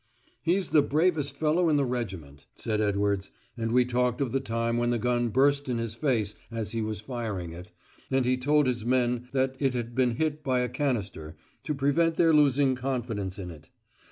[0.41, 4.77] "He's the bravest fellow in the regiment," said Edwards, and we talked of the time
[4.77, 7.71] when the gun burst in his face as he was firing it,
[8.09, 11.35] and he told his men that it had been hit by a canister,
[11.65, 13.69] to prevent their losing confidence in it.